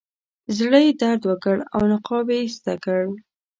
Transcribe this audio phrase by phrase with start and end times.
[0.57, 3.01] زړه یې درد وکړ او نقاب یې ایسته کړ.